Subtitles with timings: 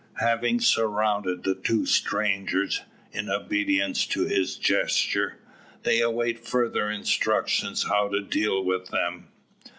[0.19, 5.37] Having surrounded the two strangers, in obedience to his gesture,
[5.83, 9.27] they await further instructions how to deal with them.